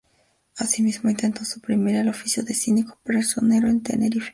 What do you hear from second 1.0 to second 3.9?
intentó suprimir el oficio de síndico personero en